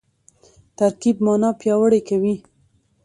[0.77, 2.35] ترکیب مانا پیاوړې کوي.